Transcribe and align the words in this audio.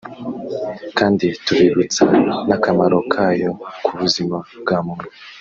kandi 0.97 1.25
tubibutsa 1.45 2.03
n’akamaro 2.47 2.97
kayo 3.13 3.49
ku 3.83 3.91
buzima 3.99 4.37
bwa 4.61 4.77
muntu 4.85 5.07